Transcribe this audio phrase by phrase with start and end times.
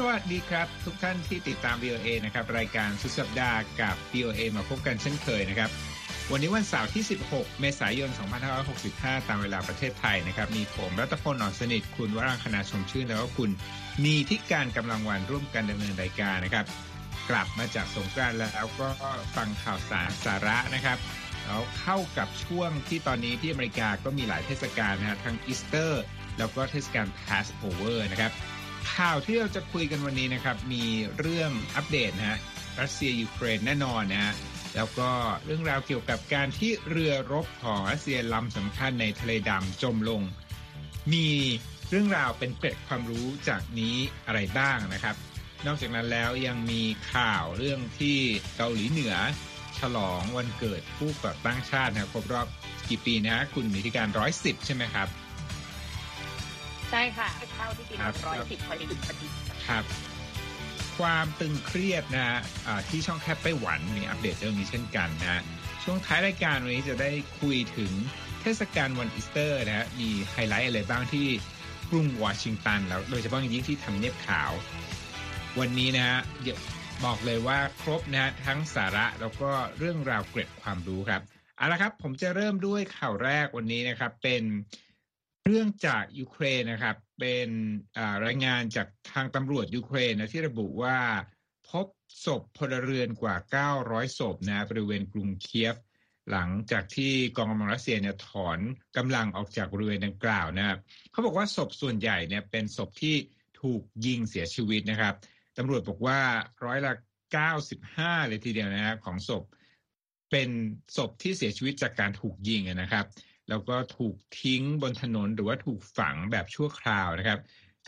[0.00, 5.70] สวัสดีครับทุกท่านที่ติดตาม VOA นะครับรายการสุดสัปดาห์กับ VOA มาพบกันเช่นเคยนะครับ
[6.32, 8.10] วันนี้วันเสาร์ที่ 16 เมษายน
[8.68, 13.50] 2565 ตามเวลาประเทศไทยนะครับ มีผมรัตพล อ่อนสนิท คุณวรางคณาชมชื่นแล้วก็คุณ
[14.04, 16.66] นิธิกาญจน์ กำลังวรรณร่วมกันดำเนินรายการนะครับ
[17.30, 18.88] กลับมาจากสงกรานต์แล้วก็
[19.36, 20.98] ฟังข่าวสารสาระนะครับ
[21.44, 26.02] แล้วเข้ากับช่วงที่ตอนนี้ที่อเมริกาก็มีหลายเทศกาลนะฮะทั้งอีสเตอร์
[26.38, 28.32] แล้วก็เทศกาล Passover นะครับ
[28.92, 30.84] ข่าวที่เราจะคุยกันวันนี้นะครับ มี
[31.18, 32.38] เรื่องอัปเดตนะฮะ
[32.80, 34.34] รัสเซียยูเครนแน่นอนนะฮะ
[34.76, 35.10] แล้วก็
[35.44, 40.22] เรื่องราวเกี่ยวกับการที่เรือรบของรัสเซียลำสำคัญในทะเลดำจมลง
[41.12, 41.28] มี
[41.90, 45.16] เรื่องราวเป็นเกร็ดความรู้จากนี้อะไรบ้างนะครับ
[45.66, 48.18] นอกจากนั้นแล้วยังมีข่าวเรื่องที่
[48.56, 49.14] เกาหลีเหนือ
[49.78, 52.46] ฉลองวันเกิดผู้ก่อตั้งชาตินะครบรอบ
[52.88, 55.08] กี่ปีนะคุณนิธิกาญจน์ร้อยสิบใช่ไหมครับ
[56.94, 57.94] ใช่ค่ะเข้าที่ปี
[58.26, 59.26] ร้อยสิบพอดีพอดี
[59.68, 59.84] ครับ
[60.98, 62.38] ความตึงเครียดนะฮะ
[62.88, 65.42] ที่ช่องแคบไต้หวันมีอัปเดตเรื่องนี้เช่นกันนะ
[65.84, 67.10] ช่วงท้ายรายการวันนี้จะได้
[67.40, 67.92] คุยถึง
[68.40, 71.26] เทศกาลวันอีสเตอร์นะฮะมีไฮไลท์อะไรบ้างที่
[71.90, 74.52] กรุงวอชิงตันแล้วโดยเฉพาะอย่างยิ่งที่ทำเนียบขาว
[75.60, 76.18] วันนี้นะฮะ
[77.04, 81.22] บอกเลยว่าครบนะฮะทั้งสาระแล้วก็เรื่องราวเกร็ดความรู้ครับ
[81.56, 84.42] เอาละครับ ผมจะเริ่มด้วยข่าวแรกวันนี้นะครับ เป็น
[85.48, 87.48] เรื่องจากยูเครนนะครับ เป็น
[88.26, 90.98] รายงานจากทางตำรวจยูเครนนะที่ระบุว่า
[91.68, 91.86] พบ
[92.24, 93.36] ศพพลเรือนกว่า
[93.76, 95.76] 900 ศพนะบริเวณกรุงเคียฟ
[96.30, 98.58] หลังจากที่กองกำลังรัสเซียเนี่ยถอน
[98.96, 100.78] กำลังออกจากบริเวณดังกล่าวนะครับ
[101.10, 103.16] เขาบอกว่าศพส่วนใหญ่เนี่ยเป็นศพที่
[103.60, 105.14] ถูกยิงเสียชีวิตนะครับ
[105.58, 106.20] ตำรวจบอกว่า
[106.64, 106.92] ร้อยละ
[107.60, 109.44] 95 เลยทีเดียวนะครับของศพ
[110.30, 110.48] เป็น
[110.96, 113.06] ศพที่เสียชีวิตจากการถูกยิงนะครับ
[113.48, 117.40] แล้วก็ถูกทิ้งบนถนนหรือว่าถูกฝังแบบชั่วคราวนะครับ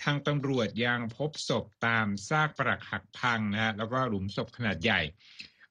[0.03, 5.01] ทางตำรวจยังพบศพตามซากปรักหักพังนะฮะแล้วก็หลุมศพขนาดใหญ่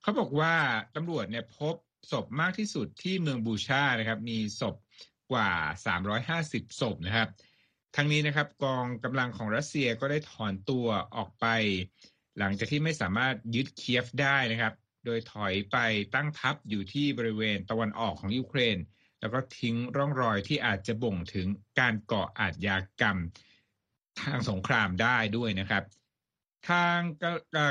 [0.02, 0.54] เขาบอกว่า
[0.96, 1.76] ตำรวจเนี่ยพบ
[2.12, 4.76] ศพมากที่สุดที่เมืองบูชานะครับ มีศพ
[5.32, 5.52] กว่า
[6.32, 7.30] 350 ศพนะครับ
[7.96, 11.46] ทั้งนี้นะครับกองกำลังของรัสเซียก็ได้ถอนตัวออกไป
[12.40, 14.74] หลังจากที่ไม่สามารถยึดเคียฟได้นะครับ
[15.06, 15.78] โดยถอยไป
[16.16, 18.78] ตั้งทัพอยู่ที่บริเวณตะวันออกของยูเครน
[19.20, 21.48] แล้วก็ทิ้งร่องรอยที่อาจจะบ่งถึง
[21.80, 23.18] การก่ออาชญากรรม
[24.22, 25.84] ทางสงครามได้ด้วยนะครับ
[26.70, 27.00] ทาง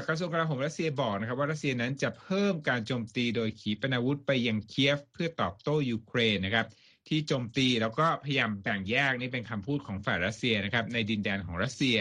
[0.07, 6.67] กระทรวงกลาโหมรัสเซียบอกนะครับ ว่ารัสเซียนั้นจะเพิ่มการโจมตีโดยขีปนาวุธไปยังเคียฟเพื่อตอบโต้ยูเครนนะครับ
[7.09, 11.99] ที่โจมตีแล้วก็พยายามแบ่งแยกนี่เป็นคำพูดของฝ่ายรัสเซียนะครับ ในดินแดนของรัสเซีย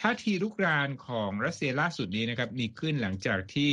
[0.00, 3.70] ท่าทีลุกรานของรัสเซียล่าสุดนี้นะครับมีขึ้นหลังจากที่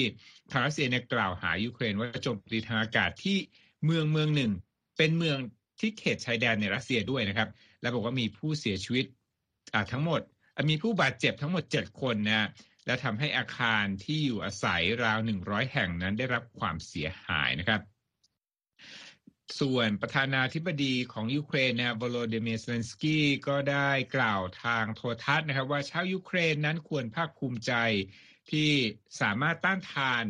[0.51, 3.37] ทางรัสเซียเนี่ยกล่าวหายูเครนว่าโจมตีทางอากาศที่
[3.85, 4.51] เมืองเมืองหนึ่ง
[4.99, 5.39] เป็นเมือง
[5.79, 7.49] ที่เขตชายแดนในรัสเซียด้วยนะครับ
[7.81, 9.05] และบอกว่ามีผู้เสียชีวิต
[9.91, 10.21] ทั้งหมด
[10.69, 12.49] มีผู้บาดเจ็บทั้งหมด 7 คนนะ
[12.85, 17.81] และทำให้อาคารที่อยู่อาศัยราว 100 แห่งนั้นได้รับความเสียหายนะครับ
[19.59, 27.73] ส่วนประธานาธิบดีของยูเครนนะโวโลดิเมียร์ เซเลนสกี้ก็ได้กล่าวทางโทรทัศน์นะครับ ว่าชาวยูเครนนั้นควรภาคภูมิใจ
[28.51, 28.71] ที่
[29.21, 30.25] สามารถต้านทาน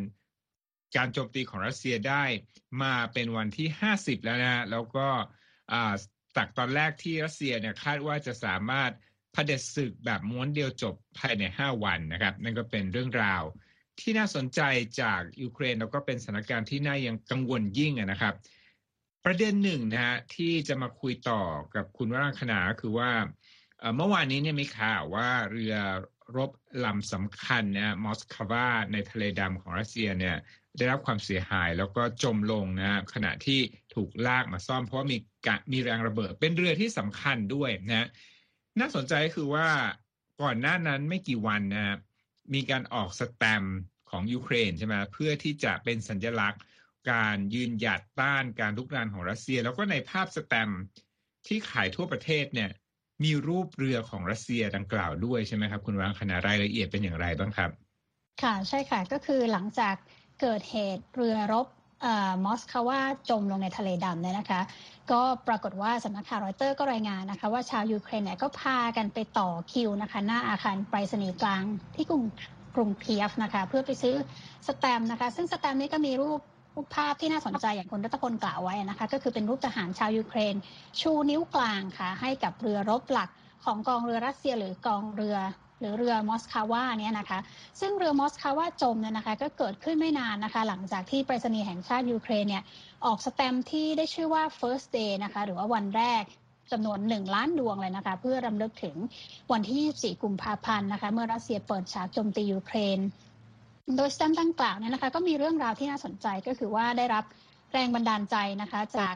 [0.95, 2.23] การโจมตีของรัสเซียได้
[2.83, 3.67] มาเป็นวันที่
[3.97, 5.07] 50 แล้วนะแล้วก็
[6.35, 8.91] จากตอนแรกที่รัสเซียเนี่ยคาดว่าจะสามารถ
[9.35, 13.43] เผด็จศึกแบบม้วนเดียวจบภายใน 5 วันนะครับ นั่นก็เป็นเรื่องราว
[13.99, 14.61] ที่น่าสนใจ
[15.01, 18.33] จากยูเครนแล้วก็เป็นสถานการณ์ที่น่ายังกังวลยิ่งนะครับ
[19.25, 21.41] ประเด็นหนึ่งนะฮะที่จะมาคุยต่อ
[21.75, 23.11] กับคุณวรังคณาคือว่า
[23.95, 25.75] เมื่อวานนี้เนี่ยมีข่าวว่าเรือ
[26.37, 26.51] รบ
[26.85, 30.37] ลำสำคัญนะมอสคาวาในทะเลดำของรัสเซียเนี่ย
[30.77, 33.59] ได้รับความเสียหายแล้วก็จมลงนะขณะที่
[33.95, 35.17] ถูกลากมาซ่อม เพราะมี
[35.71, 38.07] มีแรงระเบิด เป็นเรือที่สำคัญด้วยนะ
[38.79, 39.67] น่าสนใจคือว่า
[40.41, 41.97] ก่อนหน้านั้นไม่กี่วันนะ
[42.53, 43.63] มีการออกสแตม
[44.09, 46.61] ของยูเครนใช่ไหมเพื่อที่จะเป็นสัญลักษณ์
[47.11, 50.69] การยืนหยัดต้านการลุกรานของรัสเซีย แล้วก็ในภาพสแตม
[51.47, 52.69] ที่ขายทั่วประเทศเนี่ย
[53.23, 57.71] มีรูปเรือของรัสเซียดังกล่าวด้วยใช่ไหมครับ คุณวางขนาดรายละเอียดเป็นอย่างไรบ้างครับ
[58.43, 59.95] ค่ะใช่ค่ะก็คือหลังจาก
[60.41, 61.67] เกิดเหตุเรือรบ
[62.45, 62.99] มอสคาว่า
[63.29, 64.61] จมลงในทะเลดำเนี่ยนะคะ
[65.11, 71.63] ก็ปรากฏว่าสำนักข่าวรอยเตอร์ก็รายงานนะคะ ว่าชาวยูเครนเนี่ยก็พากันไปต่อคิวนะคะ หน้าอาคารไปรษณีย์กลาง
[71.95, 72.23] ที่กรุง
[72.75, 76.39] กรุงเคียฟนะคะ เพื่อไปซื้อแสตมป์นะคะ ซึ่งแสตมป์นี้ก็มีรูป
[76.75, 80.55] รูปภาพที่น่าสนใจอย่างคุณรัตพลกล่าวไว้นะคะ ก็คือเป็นรูปทหารชาวยูเครน
[80.99, 83.29] ชูนิ้วกลางค่ะให้กับเรือรบหลัก
[83.65, 85.37] ของกองเรือรัสเซียหรือกองเรือ
[85.79, 87.39] หรือเรือมอสคาวาเนี่ยนะคะ
[87.79, 92.63] ซึ่งเรือมอสคาวาจมเนี่ยนะคะก็เกิดขึ้นไม่นานนะคะหลังจากที่ไปรษณีย์แห่งชาติยูเครนเนี่ย
[93.05, 96.23] ออกแสตมป์ที่ได้ชื่อว่า first day นะคะหรือว่าวันแรก
[96.71, 98.95] จำนวน 1 ล้านดวงเลยนะคะ เพื่อรำลึกถึง
[99.51, 102.99] วันที่ 24 กุมภาพันธ์นะคะ เมื่อรัสเซียเปิดฉากโจมตียูเครน
[103.95, 107.23] โดยแสตมป์ดังกล่าวเนี่ยนะคะ ก็มีเรื่องราวที่น่าสนใจก็คือว่าได้รับ
[107.73, 109.15] แรงบันดาลใจนะคะ จาก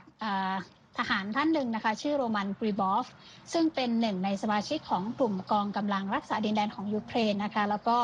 [0.98, 3.06] ทหารท่านหนึ่งนะคะ ชื่อโรมันกรีบอฟ
[3.54, 7.98] ซึ่งเป็นหนึ่งในสมาชิกของกลุ่มกองกำลังรักษาดินแดนของยูเครนนะคะ แล้วก็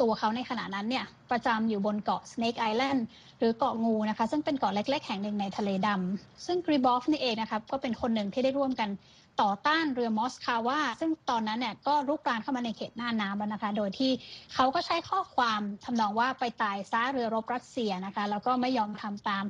[0.00, 3.00] ตัวเขาในขณะนั้นเนี่ย ประจำอยู่บนเกาะ Snake Island
[3.38, 8.88] หรือเกาะงูนะคะ ซึ่งเป็นเกาะเล็ก ๆ แห่งหนึ่งในทะเลดำซึ่งกรีบอฟนี่เองนะคะก็เป็นคนหนึ่งที่ได้ร่วมกัน
[9.42, 14.10] ต่อต้านเรือมอสคาว่าซึ่งตอนนั้นเนี่ยก็รุกรานเข้ามาในเขตน่านน้ำแล้วนะคะ โดยที่
[14.54, 19.44] เขาก็ใช้ข้อความทำนองว่าไปตายซะเรือรบรัสเซียนะคะ แล้วก็ไม่ยอมทำตาม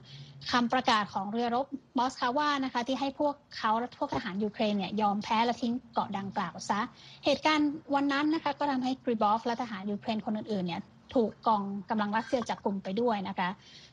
[0.51, 1.67] คำประกาศของเรือรบ
[1.99, 6.81] มอสคาว่านะคะ ที่ให้พวกเขาและพวกทหารยูเครนเนี่ยยอมแพ้และทิ้งเกาะดังกล่าวซะ
[7.25, 10.83] เหตุการณ์วันนั้นนะคะก็ทำให้กริบอฟและทหารยูเครนคนอื่นๆเนี่ย
[11.15, 13.49] ถูกกองกำลังรัสเซียจับกลุ่มไปด้วยนะคะ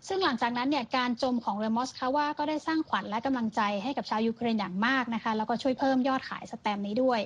[0.07, 7.19] ซึ่งหลังจากนั้นเนี่ยการจมของเรือมอสคาว่าก็ได้สร้างขวัญและกำลังใจให้กับชาวยูเครนอย่างมากนะคะ แล้วก็ช่วยเพิ่มยอดขายแสตมป์นี้ด้วย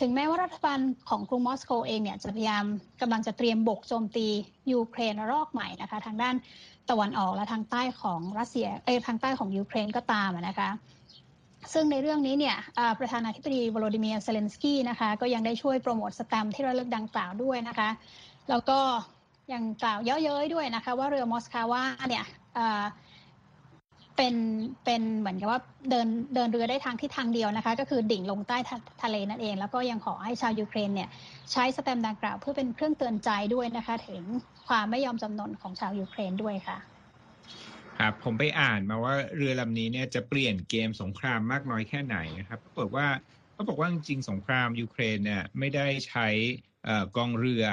[0.00, 2.64] ถึงแม้ว่ารัฐบาลของกรุงมอสโกเองเนี่ยจะพยายาม
[3.00, 4.26] กำลังจะเตรียมบกโจมตี
[4.72, 6.34] ยูเครนรอบใหม่นะคะ ทางด้าน
[6.90, 10.70] ตะวันออกและทางใต้ของรัสเซียเอทางใต้ของยูเครนก็ตามนะคะ
[11.72, 12.56] ซึ่งในเรื่องนี้เนี่ย
[12.98, 17.88] ประธานาธิบดีวโลดิเมียร์เซเลนสกี้นะคะก็ยังได้ช่วยโปรโมทแสตมป์ที่ระลึกดังกล่าวด้วยนะคะ
[18.50, 18.78] แล้วก็
[19.52, 22.24] ยังกล่าวเย้ยๆด้วยนะคะ ว่าเรือมอสควาเนี่ย
[24.16, 24.34] เป็น
[24.84, 25.60] เป็นเหมือนกับว่า
[25.90, 28.56] เดินเดินเรือได้ทางที่ทางเดียวนะคะ ก็คือดิ่งลงใต้
[29.02, 31.08] ทะเลนั่นเอง แล้วก็ยังขอให้ชาวยูเครนเนี่ย
[31.52, 34.22] ใช้แสตมป์ดังกล่าวเพื่อเป็นเครื่องเตือนใจด้วยนะคะ ถึง
[34.68, 36.78] ความไม่ยอมจำนนของชาวยูเครนด้วยค่ะ
[37.98, 43.08] ครับผมไปอ่านมาว่าเรือลำนี้เนี่ยจะเปลี่ยนเกมสงครามมากน้อยแค่ไหนนะครับเขาบอกว่า
[43.52, 46.26] เขาบอกว่าจริงสงครามยูเครนเนี่ยไม่ได้ใช้
[47.16, 47.64] กองเรือ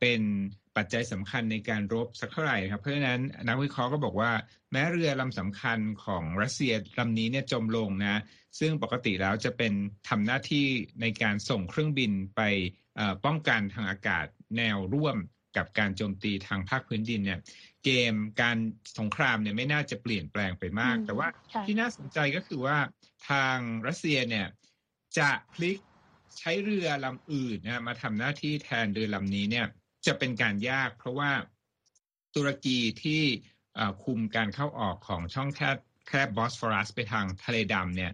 [0.00, 0.20] เป็น
[0.76, 4.32] ปัจจัยสำคัญในการรบสักเท่าไหร่ครับ เพราะฉะนั้นนักวิเคราะห์ก็บอกว่า
[4.72, 8.22] แม้เรือลำสำคัญของรัสเซียลำนี้เนี่ยจมลงนะ
[8.58, 9.72] ซึ่งปกติแล้วจะเป็น
[10.08, 10.66] ทำหน้าที่
[11.00, 12.40] ในการส่งเครื่องบินไป
[13.24, 14.26] ป้องกันทางอากาศ
[14.56, 15.16] แนวร่วม
[15.56, 17.40] กับการโจมตีทางภาคพื้นดินเนี่ย
[17.84, 18.58] เกมการ
[18.98, 21.28] สงครามเนี่ยไม่น่าจะเปลี่ยนแปลงไปมาก แต่ว่า
[21.66, 22.78] ที่น่าสนใจก็คือว่า
[23.30, 24.46] ทางรัสเซียเนี่ย
[25.18, 25.78] จะพลิก
[26.38, 29.66] ใช้เรือลำอื่นนะมาทำหน้าที่แทนเรือลำนี้เนี่ย
[30.06, 31.30] จะเป็นการยาก เพราะว่า
[32.34, 33.22] ตุรกีที่
[34.04, 35.76] คุมการเข้าออกของช่องแคบ
[36.08, 38.12] แคบบอสฟอรัสไปทางทะเลดำเนี่ย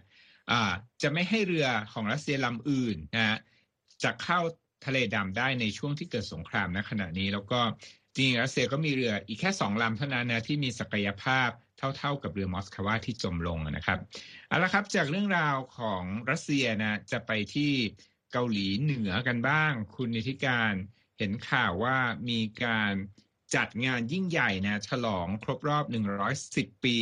[1.01, 3.37] จะไม่ให้เรือของรัสเซียลำอื่นนะ
[4.03, 4.39] จะเข้า
[4.85, 7.59] ทะเลดำได้ในช่วงที่เกิดสงครามณขณะนี้ แล้วก็
[8.15, 11.49] จริงรัสเซียก็มีเรืออีกแค่สองลำเท่านั้นนะที่มีศักยภาพ
[11.97, 13.99] เท่าๆกับเรือมอสคาวาที่จมลงนะครับ
[14.47, 17.71] เอาละครับจากเรื่องราวของรัสเซียนะจะไปที่
[18.31, 20.73] เกาหลีเหนือกันบ้าง คุณนิติการ
[21.17, 21.97] เห็นข่าวว่า
[22.29, 22.93] มีการ
[23.55, 25.85] จัดงานยิ่งใหญ่นะฉลองครบรอบ
[26.33, 26.97] 110 ปี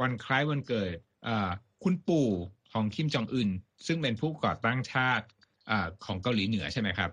[0.00, 0.94] วันคล้ายวันเกิด
[1.84, 2.30] คุณปู่
[2.72, 3.50] ของคิมจองอึน
[3.86, 5.26] ซึ่งเป็นผู้ก่อตั้งชาติ
[5.70, 5.72] อ
[6.04, 7.10] ของเกาหลีเหนือใช่ไหมครับ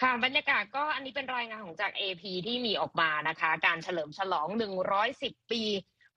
[0.00, 4.48] ค่ะบรรยากาศก็อันนี้เป็นรายงานของจาก AP ที่มีออกมานะคะ การเฉลิมฉลอง
[5.00, 5.62] 110 ปี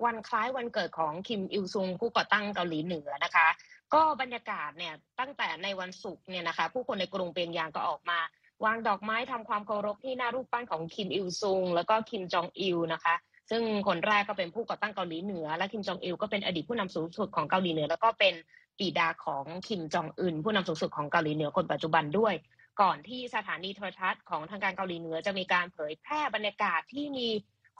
[0.05, 3.47] วันคล้ายวันเกิดของคิมอิลซุงผู้ก่อตั้งเกาหลีเหนือนะคะ
[3.93, 8.19] ก็บรรยากาศเนี่ยตั้งแต่ในวันศุกร์เนี่ยนะคะ ผู้คนในกรุงเปียงยางก็ออกมา
[8.65, 13.15] วางดอกไม้ทำความเคารพที่หน้ารูปปั้นของคิมอิลซุง แล้วก็คิมจองอิลนะคะ
[13.49, 18.33] ซึ่งคนแรกก็เป็นผู้ก่อตั้งเกาหลีเหนือ และคิมจองอิลก็เป็นอดีตผู้นำสูงสุดของเกาหลีเหนือ แล้วก็เป็น
[18.79, 22.33] ปีดาของคิมจองอึนผู้นำสูงสุดของเกาหลีเหนือคนปัจจุบันด้วย
[22.81, 27.27] ก่อนที่สถานีโทรทัศน์ของทางการเกาหลีเหนือจะมีการเผยแพร่บรรยากาศที่มี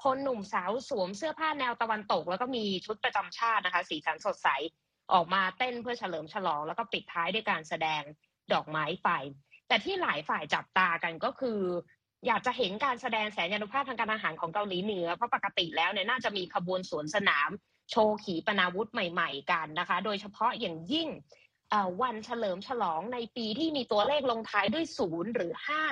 [0.04, 4.48] คนหนุ่มสาวสวมเสื้อผ้าแนวตะวันตก แล้วก็มีชุดประจำชาตินะคะ สีสันสดใส
[5.14, 8.02] ออกมาเต้นเพื่อเฉลิมฉลอง แล้วก็ปิดท้ายด้วยการแสดง
[8.54, 9.08] ดอกไม้ไฟ
[9.74, 11.60] แต่ที่หลายฝ่ายจับตากันก็คือ
[12.28, 17.50] อยากจะเห็นการแสดงแสนยานุภาพทางการทหารของเกาหลีเหนือ เพราะปกติแล้วเนี่ยน่าจะมีขบวนสวนสนาม
[17.92, 21.10] โชว์ขีปนาวุธใหม่ ๆ กันนะคะ โดยเฉพาะอย่างยิ่ง
[22.02, 25.84] วันเฉลิมฉลองในปีที่มีตัวเลขลงท้ายด้วยศูนย์หรือห้า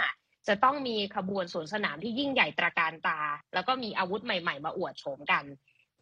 [0.48, 3.20] จะต้องมีขบวนสวนสนามที่ยิ่งใหญ่ตระการตา
[3.54, 5.44] แล้วก็มีอาวุธใหม่ ๆ มาอวดโฉมกัน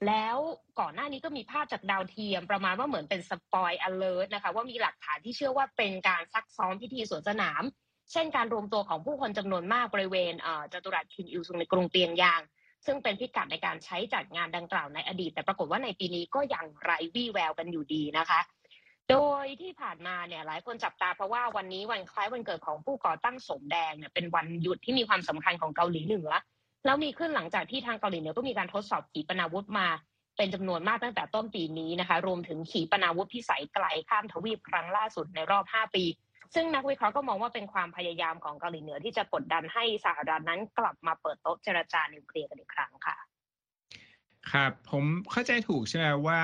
[0.08, 0.38] แล้ว
[0.79, 7.63] ก่อนหน้านี้ก็มีภาพจากดาวเทียมประมาณว่าเหมือนเป็นสปอยอเลอร์นะคะ ว่ามีหลักฐานที่เชื่อว่าเป็นการซักซ้อมพิธีสวนสนาม
[8.12, 10.34] เช่นการรวมตัวของผู้คนจำนวนมากบริเวณ
[10.74, 12.41] จตุรัสคิมอิลซุงในกรุงเปียงยาง
[12.86, 18.39] ซึ่งเป็นพิกัดในการใช้จัดงานดังกล่าวในอดีต แต่ปรากฏว่าในปีนี้ก็ยังไร้วี่แววกันอยู่ดีนะคะ
[19.10, 26.29] โดยที่ผ่านมาเนี่ยหลายคนจับตาเพราะว่าวันนี้วันคล้ายวันเกิดของผู้ก่อตั้งสมแดงเนี่ยเป็นวันหยุดที่มีความสำคัญของเกาหลีเหนือ
[26.86, 29.88] แล้วมีขึ้นหลังจากที่ทางเกาหลีเหนือก็มีการทดสอบขีปนาวุธมา
[30.38, 36.03] เป็นจำนวนมากตั้งแต่ต้นปีนี้นะคะ รวมถึงขีปนาวุธพิสัยไกลข้ามทวีปครั้งล่าสุดในรอบ 5 ปี
[36.55, 43.17] ซึ่งนักวิเคราะห์ก็มองว่าเป็นความพยายามของเกาหลีเหนือที่จะกดดันให้สหรัฐนั้นกลับมาเปิดโต๊ะเจรจานิวเคลียร์กันอีกครั้งค่ะ
[44.51, 46.41] ครับผมเข้าใจถูกใช่ไหมว่า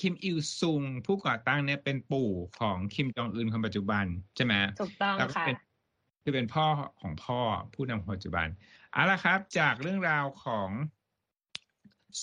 [0.00, 4.04] คิมอิลซุงผู้ก่อตั้งเนี่ยเป็นปู่ของคิมจองอึนคนปัจจุบัน
[4.36, 5.46] ใช่ไหมถูกต้องค่ะ
[6.22, 6.66] คือเป็นพ่อ
[7.00, 7.40] ของพ่อ
[7.74, 8.46] ผู้นำปัจจุบัน
[8.96, 10.70] เอาละครับ จากเรื่องราวของ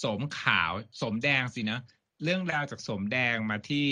[0.04, 1.80] สมขาวสมแดงสินะ
[2.24, 3.88] เรื่องราวจากสมแดงมาที่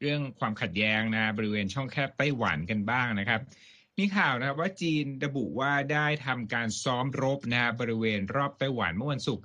[0.00, 3.40] เรื่องความขัดแย้งนะ บริเวณช่องแคบไต้หวันกันบ้างนะครับ
[3.98, 9.44] มีข่าวนะครับว่าจีนระบุว่าได้ทำการซ้อมรบนะบริเวณรอบไต้หวันเมื่อวันศุกร์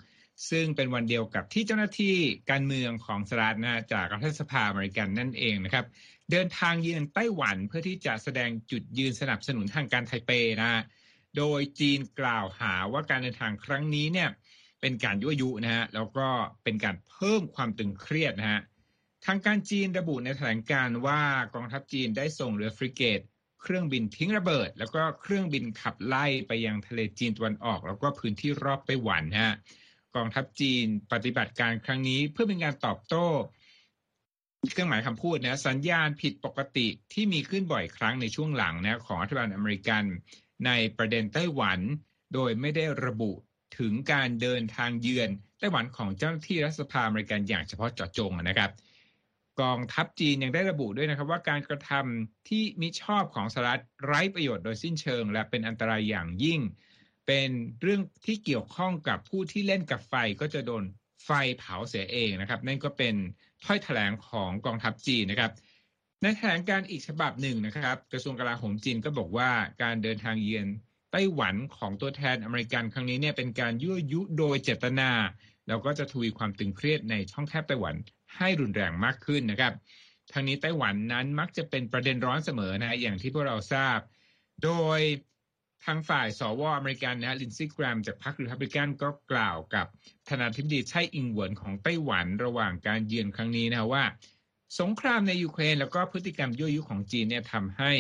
[0.49, 2.15] ซึ่งเป็นวันเดียวกับที่เจ้าหน้าที่
[2.51, 5.85] การเมืองของสหรัฐนะจากรัฐสภาอเมริกันนั่นเองนะครับ
[6.31, 10.31] เดินทางเยือนไต้หวันเพื่อที่จะแสดงจุดยืนสนับสนุนทางการไทเป
[10.61, 10.81] นะ
[11.39, 14.29] โดยจีนกล่าวหาว่าการเดินทางครั้งนี้เนี่ย
[14.81, 16.27] เป็นการยั่วยุนะฮะแล้วก็
[16.63, 18.61] เป็นการเพิ่มความตึงเครียดนะฮะ
[19.25, 21.21] ทางการจีนระบุในแถลงการว่า
[21.53, 23.19] กองทัพจีนได้ส่งเรือฟริเกต
[23.61, 29.53] เครื่องบินทิ้งระเบิด แล้วก็เครื่องบินขับไล่ไปยังทะเลจีนตะวันออก แล้วก็พื้นที่รอบไต้หวันฮะ
[30.15, 33.27] กองทัพจีนปฏิบัติการครั้งนี้เพื่อเป็นการตอบโต้
[34.71, 40.03] เครื่องหมายคำพูดนะสัญญาณผิดปกติที่มีขึ้นบ่อยครั้งในช่วงหลังนะของรัฐบาลอเมริกัน
[40.65, 41.79] ในประเด็นไต้หวัน
[42.33, 43.31] โดยไม่ได้ระบุ
[43.77, 48.71] ถึงการเดินทางเยือนไต้หวันของเจ้าหน้าที่รัฐสภาอเมริกันอย่างเฉพาะเจาะจงนะครับ
[49.61, 56.59] กองทัพจีนยังได้ระบุด้วยนะครับ ว่าการกระทำที่มิชอบของสหรัฐไร้ประโยชน์โดยสิ้นเชิง และเป็นอันตรายอย่างยิ่ง
[57.27, 57.49] เป็น
[57.81, 60.83] เรื่องที่เกี่ยวข้องกับผู้ที่เล่นกับไฟก็จะโดน
[61.25, 63.15] ไฟเผาเสียเองนะครับ นั่นก็เป็น
[63.65, 65.51] ถ้อยแถลงของกองทัพจีนนะครับ
[66.23, 69.51] ในแถลงการอีกฉบับหนึ่งนะครับ กระทรวงกลาโหมจีนก็บอกว่า
[69.83, 70.67] การเดินทางเยือน
[71.11, 75.11] ไต้หวันของตัวแทนอเมริกันครั้งนี้เนี่ยเป็นการยั่วยุโดยเจตนา
[75.67, 77.95] แล้วก็จะทวีความตึงเครียดในช่องแคบไต้หวัน
[78.37, 79.73] ให้รุนแรงมากขึ้นนะครับ
[80.31, 83.99] ทางนี้ไต้หวันนั้นมักจะเป็นประเด็นร้อนเสมอนะอย่างที่พวกเราทราบ
[84.63, 84.99] โดย
[85.85, 89.87] ทางฝ่ายสวอเมริกันนะลินซี่แกรมจากพรรครีพับลิกันก็กล่าวกับ
[90.29, 94.03] ธนาธิบดีไช่อิงเหวินของไต้หวันระหว่างการเยือนครั้งนี้นะว่า
[94.79, 97.91] สงครามในยูเครนแล้วก็พฤติกรรมยั่วยุของจีนเนี่ยทำให้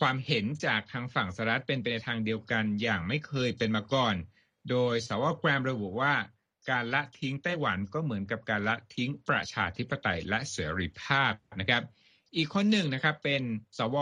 [0.00, 4.14] ความเห็นจากทางฝั่งสหรัฐเป็นไปในทางเดียวกันอย่างไม่เคยเป็นมาก่อน
[4.70, 6.14] โดยสวแกรมระบุว่า
[6.70, 11.82] การละทิ้งไต้หวันก็เหมือนกับการละทิ้งประชาธิปไตยและเสรีภาพนะครับ
[12.36, 13.42] อีกคนหนึ่งนะครับเป็น
[13.78, 13.96] สว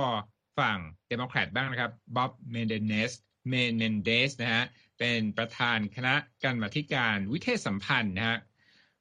[0.59, 0.79] ฝั่ง
[1.09, 3.13] เดโมแครตบ้างนะครับบ๊อบเมนเดเนส
[3.49, 4.65] เมนเมนเดซนะฮะ
[4.99, 6.65] เป็นประธานคณะกรรม
[6.95, 8.39] การวิเทศสัมพันธ์นะฮะ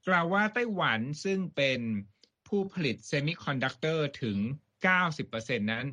[0.07, 1.79] กล่าวว่าไต้หวันซึ่งเป็น
[2.47, 4.37] ผู้ผลิตเซมิคอนดักเตอร์ถึง
[5.05, 5.85] 90%นั้น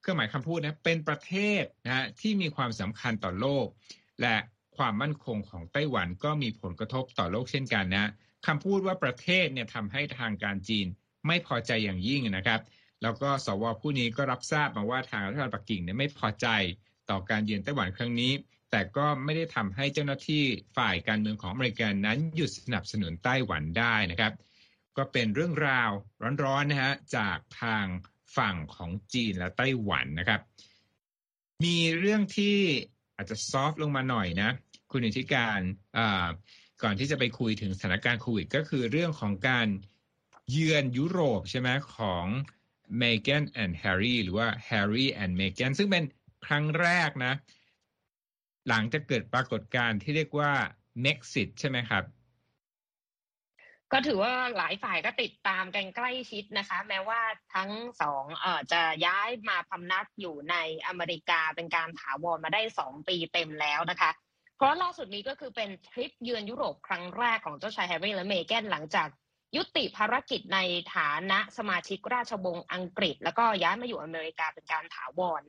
[0.00, 3.66] เครื่องหมายคำพูดนะเป็นประเทศนะฮะที่มีความสำคัญต่อโลก
[4.20, 4.36] และ
[4.76, 8.10] ความมั่นคงของไต้หวันก็มีผลกระทบต่อโลกเช่นกันนะ
[8.46, 10.86] คำพูดว่าประเทศเนี่ยทำให้ทางการจีน
[11.26, 12.60] ไม่พอใจอย่างยิ่งนะครับ
[13.02, 16.46] แล้วก็สวผู้นี้ก็รับทราบมาว่าทางรัฐบาลปักกิ่งเนี่ยไม่พอใจ
[17.10, 18.32] ต่อการเยือนไต้หวันครั้งนี้
[18.70, 20.42] แต่ก็ไม่ได้ทำให้เจ้าหน้าที่
[20.76, 24.32] ฝ่ายการเมืองของอเมริกันนั้นหยุดสนับสนุนไต้หวันได้นะครับ
[24.96, 25.90] ก็เป็นเรื่องราว
[26.44, 27.86] ร้อนๆนะฮะจากทาง
[28.36, 30.40] ฝั่งของจีนและไต้หวันนะครับ
[31.64, 32.56] มีเรื่องที่
[33.16, 34.50] อาจจะ soft ลงมาหน่อยนะ
[34.92, 35.60] คุณนิธิการ
[36.82, 39.68] ก่อนที่จะไปคุยถึงสถานการณ์โควิดก็คือเรื่องของการ
[40.50, 42.26] เยือนยุโรปใช่ไหมของ
[42.98, 46.04] เมแกน and แฮร์รี่หรือว่าแฮร์รี่ and เมแกนซึ่งเป็น
[46.46, 47.32] ครั้งแรกนะ
[48.68, 50.52] หลังจะเกิดปรากฏการณ์ที่เรียกว่า
[51.04, 52.04] Nexit ใช่ไหมครับ
[53.92, 57.20] ก็ถือว่าหลายฝ่ายก็ติดตามกันใกล้ชิดนะคะ แม้ว่า
[57.54, 57.70] ทั้ง
[58.02, 64.10] สองเอ่อจะย้ายมาพำนักอยู่ในอเมริกาเป็นการถาวรมาได้สองปีเต็มแล้วนะคะ
[64.56, 69.08] เพราะล่าสุดนี้ก็คือเป็นทริปเยือนยุโรปครั้งแรกของเจ้าชายแฮร์รี่และเมแกนหลังจาก
[69.56, 70.58] ยุติภารกิจใน
[70.96, 75.42] ฐานะสมาชิกราชวงศ์อังกฤษ แล้วก็ย้ายมาอยู่อเมริกาเป็นการถาวร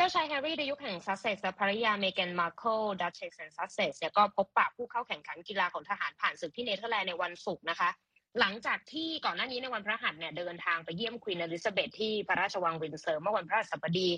[0.00, 7.90] เจ้าชายแฮร์รี่ดยุคแห่งซัสเซ็กซ์และภรรยาเมแกนมาร์เคิลดัชเชสแห่งซัสเซ็กซ์เนี่ยก็พบปะผู้เข้าแข่งขันกีฬาของทหารผ่านศึกที่เนเธอร์แลนด์ในวันศุกร์นะคะ
[8.40, 14.08] หลังจากที่ก่อนหน้านี้ในวันพฤหัสเนี่ยเดินทางไปเยี่ยมควีนเอลิซาเบธที่พระราชวังวินเซอร์เมื่อวันพฤหัสบดี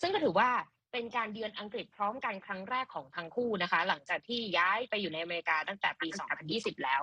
[0.00, 0.48] ซึ่งก็ถือว่า
[0.96, 6.08] เป็นการเยือนอังกฤษพร้อมกันครั้งแรกของทั้งคู่นะคะ หลังจากที่ย้ายไปอยู่ในอเมริกาตั้งแต่ปี
[6.46, 7.02] 2020 แล้ว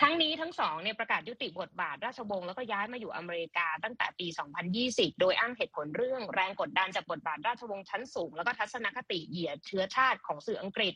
[0.00, 4.26] ทั้งนี้ทั้งสองเนี่ยประกาศยุติบทบาทราชวงศ์แล้วก็ย้ายมาอยู่อเมริกาตั้งแต่ปี
[4.74, 10.94] 2020 โดยอ้างเหตุผลเรื่องแรงกดดันจากบทบาทราชวงศ์ชั้นสูง แล้วก็ทัศนคติเหยียดเชื้อชาติของสื่ออังกฤษ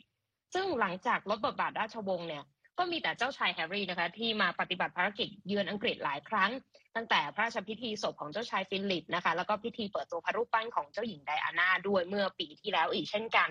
[0.54, 2.44] ซึ่งหลังจากลดบทบาทราชวงศ์เนี่ย
[2.80, 6.50] ก็มีแต่เจ้าชายแฮร์รี่นะคะที่มาปฏิบัติภารกิจเยือนอังกฤษหลายครั้ง
[6.96, 13.49] ตั้งแต่พระราชพิธีศพของเจ้าชายฟิลิปนะคะแล้วก็พิธีเปิดตัวพระรูปปั้นของเจ้าหญิงไดอาน่าด้วยเมื่อปีที่แล้วอีกเช่นกัน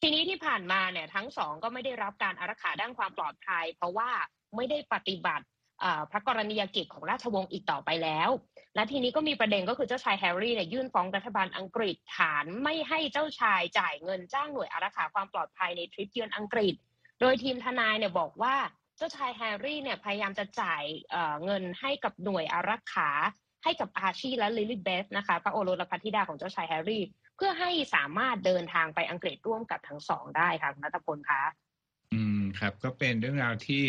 [0.00, 4.10] ทีนี้ที่ผ่านมาเนี่ยทั้งสองก็ไม่ได้รับการอารักขาด้านความปลอดภัย เพราะว่า
[4.56, 5.44] ไม่ได้ปฏิบัติ
[6.10, 8.30] พระกรณียกิจของราชวงศ์อีกต่อไปแล้ว
[8.74, 16.74] และทีนี้ก็มีประเด็นก็คือเจ้าชายแฮร์รี่เนี่ยยื่นฟ้องรัฐบาลอังกฤษฐานไม่ให้เจ้าชายจ่ายเงินจ้างหน่วยอารักขาความปลอดภัยในทริปเยือนอังกฤษ
[17.20, 18.54] โดยทีมทนายเนี่ยบอกว่า
[18.96, 20.82] เจ้าชายแฮร์รี่เนี่ยพยายามจะจ่าย
[21.44, 23.10] เงินให้กับหน่วยอารักขา
[23.64, 27.02] ให้กับอาร์ชีและลิลิเบธนะคะพระโอรสและพระธิดาของเจ้าชายแฮร์รี่
[27.36, 31.42] เพื่อให้สามารถเดินทางไปอังกฤษร่วมกับทั้งสองได้ค่ะนัทพลคะ
[32.12, 33.82] อืมครับ ก็เป็นเรื่องราวที่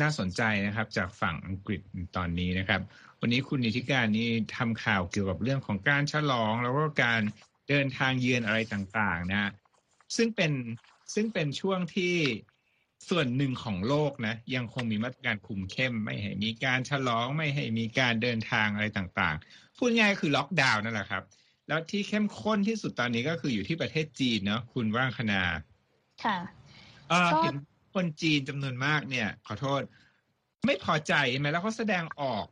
[0.00, 1.80] น่าสนใจนะครับ จากฝั่งอังกฤษ
[2.16, 2.80] ตอนนี้นะครับ
[3.20, 7.20] วันนี้คุณนิติการนี่ทำข่าวเกี่ยวกับเรื่องของการฉลอง แล้วก็การ
[7.68, 9.50] เดินทางเยือนอะไรต่างๆนะ
[10.16, 10.52] ซึ่งเป็น
[11.14, 12.14] ซึ่งเป็นช่วงที่
[13.08, 21.22] ส่วนหนึ่งของโลกนะ ยังคงมีมาตรการคุมเข้ม ไม่ให้มีการฉลองไม่ให้มีการเดินทางอะไรต่างๆ พูดง่ายคือล็อกดาวน์นั่นแหละครับ
[21.68, 25.42] แล้วที่เข้มข้นที่สุดตอนนี้ก็คืออยู่ที่ประเทศจีนเนาะคุณว่างคณา
[26.24, 26.36] ค่ะ
[27.42, 27.56] เห็น
[27.94, 29.82] คนจีนจำนวนมากเนี่ย ขอโทษ
[30.66, 32.46] ไม่พอใจใช่ไหมแล้วเขาแสดงออก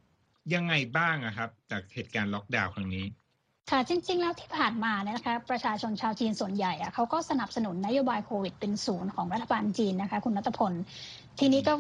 [0.55, 3.07] ยังไงบ้างอะครับ จากเหตุการณ์ล็อกดาวน์ครั้งนี้
[3.71, 10.73] ค่ะจริง ๆ แล้วที่ผ่านมาเนี่ยนะคะประชาชนชาวจีนส่วนใหญ่อะเขาก็สนับสนุนนโยบายโควิดเป็นศูนย์ของรัฐบาลจีนนะคะ คุณนัทพล
[11.39, 11.73] ทีนี้ก็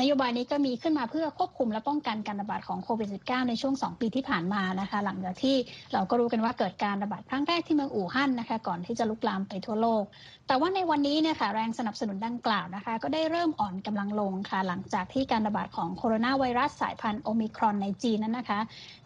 [0.00, 5.56] นโยบายนี้ก็มีขึ้นมาเพื่อควบคุมและป้องกันการระบาดของโควิด -19 ในช่วง 2 ปีที่ผ่านมานะคะ หลังจากที่
[5.92, 10.04] เราก็รู้กันว่าเกิดการระบาดครั้งแรกที่เมืองอู่ฮั่นนะคะ ก่อนที่จะลุกลามไปทั่วโลก
[10.46, 18.60] แต่ว่าในวันนี้เนี่ยค่ะแรงสนับสนุนดังกล่าวนะคะ ก็ได้เริ่มอ่อนกำลังลงค่ะ หลังจากที่การระบาดของโคโรนาไวรัสสายพันธุ์โอมิครอนในจีนนั้นนะคะ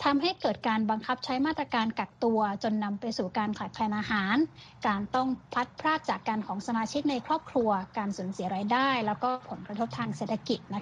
[0.05, 4.37] ทำให้เกิดการบังคับใช้มาตรการกักตัว จนนำไปสู่การขาดแคลนอาหาร
[4.87, 10.82] การต้องพัดพรากจากกันของสมาชิกในครอบครัว การสูญเสียรายได้ แล้วก็ผลกระทบทางเศรษฐกิจนะ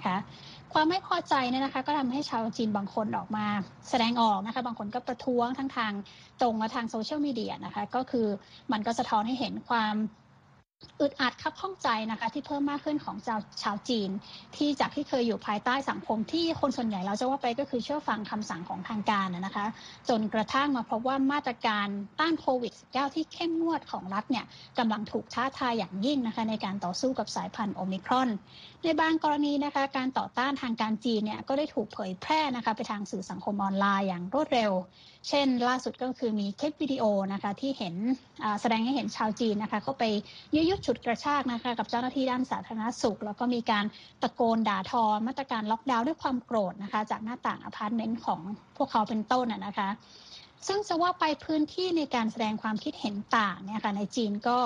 [0.73, 3.45] ความไม่พอใจเนี่ยนะคะ ก็ทำให้ชาวจีนบางคนออกมา
[3.89, 5.93] แสดงออกนะคะ บางคนก็ประท้วงทั้งทาง
[6.41, 8.27] ตรงและทางโซเชียลมีเดียนะคะ ก็คือ
[8.71, 9.95] มันก็สะท้อนให้เห็นความ
[11.01, 14.09] อึดอัดคับข้องใจนะคะ ที่เพิ่มมากขึ้นของชาวชาวจีน
[14.55, 19.65] ที่จากที่เคยอยู่ภายใต้สังคมที่คนส่วนใหญ่เราจะว่าไปก็คือเชื่อฟังคำสั่งของทางการนะคะ
[20.09, 21.87] จนกระทั่งมาพบว่ามาตรการ
[22.19, 24.45] ต้านโควิด -19 ที่เข้มงวดของรัฐเนี่ย
[24.79, 28.29] กำลังถูกท้าทายอย่างยิ่งนะคะ ในการต่อสู้กับสายพันธุ์โอมิครอน
[28.83, 34.71] ในบางกรณีนะคะ การต่อต้านทางการจีนเนี่ยก็ได้ถูกเผยแพร่นะคะไปทางสื่อสังคมออนไลน์อย่างรวดเร็ว
[35.29, 37.95] เช่น ล่าสุดก็คือมีคลิปวิดีโอนะคะที่เห็น
[38.61, 40.03] แสดงให้เห็นชาวจีนนะคะเข้าไป
[40.53, 43.85] ยื้อยุดฉุดกระชากนะคะกับเจ้าหน้าที่ด้านสาธารณสุข แล้วก็มีการ
[44.21, 48.39] ตะโกนด่าทอมาตรการล็อกดาวน์ด้วยความโกรธนะคะ จากหน้าต่างอพาร์ตเมนต์ของ
[48.77, 49.89] พวกเขาเป็นต้นนะคะ
[50.67, 54.57] ซึ่งจะว่าไปพื้นที่ในการแสดงความคิดเห็นต่างเนี่ยค่ะในจีนก็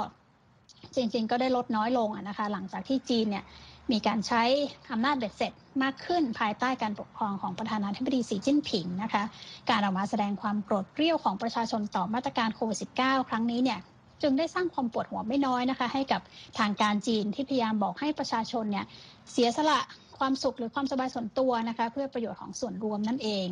[0.96, 3.46] จริง ๆ ก็ได้ลดน้อยลงนะคะ หลังจากที่จีนเนี่ย
[3.92, 4.44] มีการใช้
[4.92, 9.24] อำนาจเบ็ดเสร็จมากขึ้นภายใต้การปกครองของประธานาธิบดีสีจิ้นผิงนะคะ
[9.70, 13.80] การออกมาแสดงความโกรธเกรี้ยวของประชาชนต่อมาตรการโควิด -19 ครั้งนี้เนี่ย
[14.22, 16.22] จึงได้สร้างความปวดหัวไม่น้อยนะคะ ให้กับ
[16.60, 18.86] ทางการจีนที่พยายามบอกให้ประชาชนเนี่ย
[19.32, 19.80] เสียสละ
[20.18, 23.48] ความสุขหรือความสบายส่วนตัวนะคะ เพื่อประโยชน์ของส่วนรวมนั่นเอง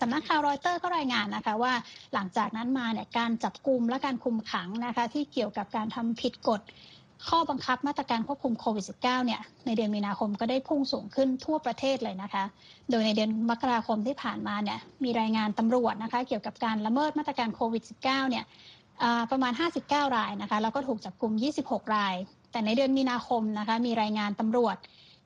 [0.00, 1.72] สำนักข่าวรอยเตอร์ก็รายงานนะคะว่า
[2.14, 6.60] หลังจากนั้นมาเนี่ยการจับกลุ่มและการคุมขังนะคะที่เกี่ยวกับการทำผิดกฎ
[7.28, 12.44] ข้อบังคับมาตรการควบคุมโควิด -19 เนี่ยในเดือนมีนาคมก็ได้พุ่งสูงขึ้นทั่วประเทศเลยนะคะ
[12.90, 18.44] โดยในเดือนมกราคมที่ผ่านมาเนี่ยมีรายงานตำรวจนะคะเกี่ยวกับการละเมิดมาตรการโควิด -19 เนี่ย
[19.30, 19.52] ประมาณ
[19.84, 21.32] 59 รายนะคะแล้วก็ถูกจับกลุ่ม
[21.64, 22.14] 26 ราย
[22.52, 24.76] แต่ในเดือนมีนาคมนะคะมีรายงานตำรวจ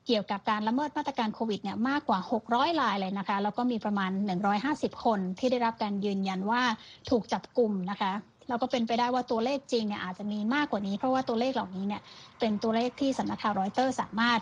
[0.07, 4.11] เกี่ยวกับการละเมิดมาตรการโควิดเนี่ยมากกว่า 600 รายเลยนะคะ แล้วก็มีประมาณ
[4.57, 6.61] 150 คนที่ได้รับการยืนยันว่า
[7.09, 8.11] ถูกจับกลุ่มนะคะ
[8.49, 12.01] เราก็เป็นไปได้ว่าตัวเลขจริงเนี่ยอาจจะมีมากกว่านี้ เพราะว่าตัวเลขเหล่านี้เนี่ย
[12.39, 14.39] เป็นตัวเลขที่สำนักข่าวรอยเตอร์สามารถ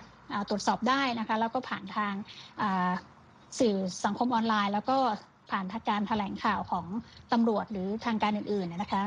[0.50, 2.14] ตรวจสอบได้นะคะ แล้วก็ผ่านทาง
[3.60, 4.98] สื่อสังคมออนไลน์ แล้วก็
[5.52, 6.86] ผ่านทางการแถลงข่าวของ
[7.32, 9.04] ตำรวจหรือทางการอื่นๆนะคะ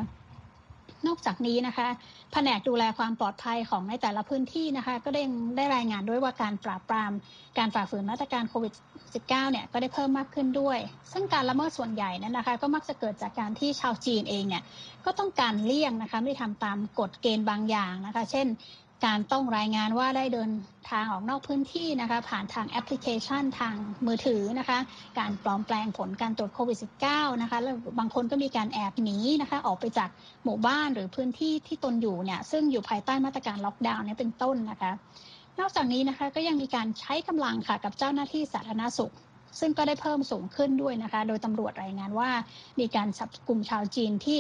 [1.07, 1.89] นอกจากนี้นะคะ
[2.33, 5.23] แผนกดูแลความปลอดภัยของในแต่ละพื้นที่นะคะ ก็ได้
[5.57, 7.13] ได้รายงานด้วยว่าการปราบปราม
[7.59, 8.73] การฝ่าฝืนมาตรการโควิด
[9.13, 10.79] -19 เนี่ยก็ได้เพิ่มมากขึ้นด้วย
[11.13, 14.63] ซึ่งการละเมิดส่วนใหญ่นั้นนะคะ ก็มักจะเกิดจากการที่ชาวจีนเองเนี่ย
[15.05, 18.47] ก็ต้องการเลี่ยงนะคะไม่ทำตามกฎเกณฑ์บางอย่างนะคะ เช่น
[19.05, 20.51] การต้องรายงานว่าได้เดิน
[20.91, 23.75] ทางออกนอกพื้นที่นะคะผ่านทางแอปพลิเคชันทาง
[24.07, 24.79] มือถือนะคะ
[25.19, 26.79] การปลอมแปลงผลการตรวจโควิด
[27.09, 30.11] -19 นะคะแล้วบางคนก็มีการแอบหนีนะคะออกไปจาก
[30.45, 34.93] หมู่บ้านหรือพื้นที่ที่ตนอยู่เนี่ยซึ่งอยู่ภายใต้มาตรการล็อกดาวน์นี้เป็นต้นนะคะ
[35.61, 39.13] นอกจากนี้นะคะก็ยังมีการใช้กำลังค่ะกับเจ้าหน้าที่สาธารณสุข
[39.61, 42.31] ซึ่งก็ได้เพิ่มสูงขึ้นด้วยนะคะ โดยตำรวจรายงานว่า
[42.81, 44.39] มีการจับกลุ่มชาวจีนที่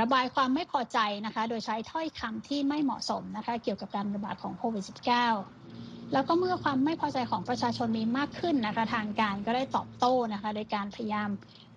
[0.00, 4.84] ระบายความไม่พอใจนะคะ โดยใช้ถ้อยคำที่ไม่เหมาะสมนะคะ เกี่ยวกับการระบาดของโควิด
[5.48, 11.30] -19 แล้วก็เมื่อความไม่พอใจของประชาชนมีมากขึ้นนะคะ ทางการก็ได้ตอบโต้นะคะ โดยการพยายาม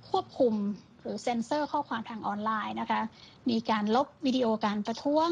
[0.09, 0.53] ควบคุม
[1.01, 3.01] หรือเซ็นเซอร์ข้อความทางออนไลน์นะคะ
[3.49, 5.29] มีการลบวิดีโอการประท้วง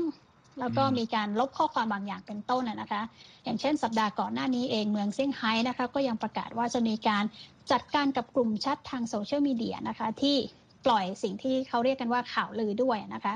[0.60, 3.02] แล้วก็มีการลบข้อความบางอย่างเป็นต้นนะคะ
[3.43, 7.24] อย่างเช่นสัปดาห์ก่อนหน้านี้เองเมืองเซี่ยงไฮ้นะคะก็ยังประกาศว่าจะมีการ
[7.72, 10.38] จัดการกับกลุ่มแชททางโซเชียลมีเดียนะคะที่
[10.86, 13.36] ปล่อยสิ่งที่เขาเรียกกันว่าข่าวลือด้วยนะคะ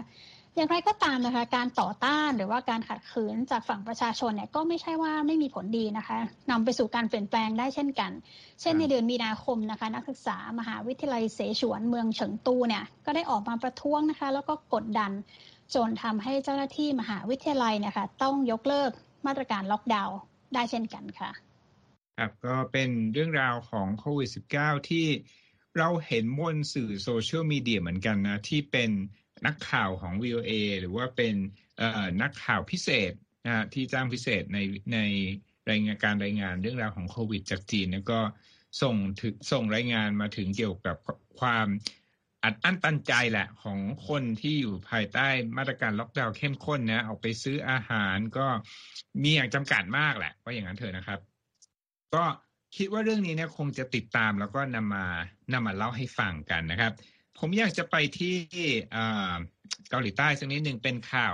[0.56, 6.18] อย่างไรก็ตามนะคะ การต่อต้านหรือว่าการขัดขืนจากฝั่งประชาชนเนี่ยก็ไม่ใช่ว่าไม่มีผลดีนะคะ
[6.52, 8.12] นำไปสู่การเปลี่ยนแปลงได้เช่นกัน
[8.62, 15.12] เช่นในเดือนมีนาคมนะคะ นักศึกษามหาวิทยาลัยเสฉวนเมืองเฉิงตูเนี่ยก็ได้ออกมาประท้วงนะคะ แล้วก็กดดัน
[15.76, 18.92] จนทำให้เจ้าหน้าที่มหาวิทยาลัยนี่ยค่ะต้องยกเลิก
[19.26, 20.18] มาตรการล็อกดาวน์
[20.54, 21.32] ได้เช่นกันค่ะ
[22.18, 25.06] ครับก็เป็นเรื่องราวของโควิด -19 ที่
[25.78, 28.92] เราเห็นบนสื่อโซเชียลมีเดียเหมือนกันนะที่เป็น
[29.46, 31.36] นักข่าวของ VOA หรือว่าเป็น
[32.22, 33.14] นักข่าวพิเศษ
[33.46, 34.60] นะที่จ้างพิเศษใน
[34.94, 35.00] ใน
[35.70, 38.20] รายงานการรายงานเรื่องราวของโควิด จากจีนแล้วก็
[38.82, 40.98] ส่งถึงส่งรายงานมาถึงเกี่ยวกับ
[41.40, 41.68] ความ
[42.44, 45.28] อัดอั้นตันใจแหละของคนที่อยู่ภายใต้
[45.58, 48.48] มาตรการล็อกดาวน์เข้มข้นนะ ออกไปซื้ออาหารก็
[49.24, 51.20] มีอย่างจำกัดมากแหละว่าอย่างนั้นเถอะนะครับ
[52.16, 52.24] ก็
[52.78, 55.06] คิดว่าเรื่องนี้เนี่ยคงจะติดตามแล้วก็นำมา
[55.54, 56.92] นำมาเล่าให้ฟังกันนะครับ
[57.40, 58.36] ผมอยากจะไปที่
[59.90, 61.34] เกาหลีใต้สักนิดหนึ่งเป็นข่าว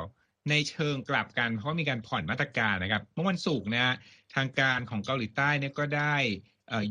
[0.49, 3.95] ในเชิงกลับกัน เพราะมีการผ่อนมาตรการนะครับ เมื่อวันศุกร์นะ
[4.35, 6.15] ทางการของเกาหลีใต้เนี่ยก็ได้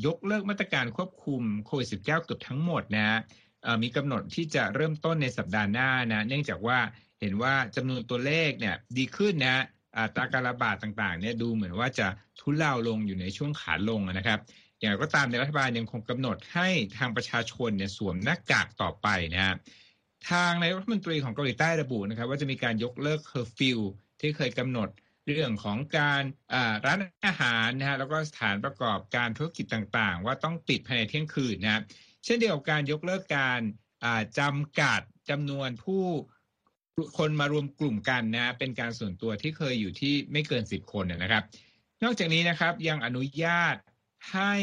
[0.07, 3.21] ยกเลิกมาตรการควบคุมโควิด -19 เกือบทั้งหมดนะ
[3.83, 6.79] มีกำหนดที่จะเริ่มต้นในสัปดาห์หน้านะเนื่องจากว่า
[7.21, 9.65] เห็นว่าจำนวนตัวเลขเนี่ยดีขึ้นนะ
[9.97, 12.07] อัตราการระบาดต่างๆเนี่ยดูเหมือนว่าจะ
[12.41, 14.41] ทุเลาลงอยู่ในช่วงขาลงนะครับ
[14.81, 19.55] อย่างไรก็ตามในรัฐบาลยังคงกำหนดให้ทางประชาชนเนี่ยสวมหน้ากากต่อไปนะฮะ
[20.31, 23.79] ทางนายกรัฐมนตรีของเกาหลีใต้ระบุนะครับ ว่าจะมีการยกเลิกเคอร์ฟิว
[24.21, 24.89] ที่เคยกำหนด
[25.29, 26.23] เรื่องของการ
[26.87, 31.83] ร้านอาหารนะฮะแล้วก็สถานประกอบการธุรกิจต่างๆ ว่าต้องปิดภายในเที่ยงคืนนะ
[32.25, 33.61] เช่นเดียวกับการยกเลิกการ
[34.39, 36.05] จำกัดจำนวนผู้
[37.19, 41.43] คนมารวมกลุ่มกันนะเป็นการส่วนตัวที่เคยอยู่ที่ไม่เกินสิบคนนะครับ
[42.03, 43.77] นอกจากนี้นะครับยังอนุญาต
[44.33, 44.55] ให้